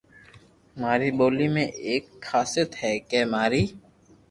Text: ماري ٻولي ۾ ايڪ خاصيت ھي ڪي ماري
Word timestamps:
ماري 0.81 1.09
ٻولي 1.17 1.47
۾ 1.59 1.65
ايڪ 1.89 2.05
خاصيت 2.29 2.69
ھي 2.81 2.91
ڪي 3.09 3.21
ماري 3.33 3.63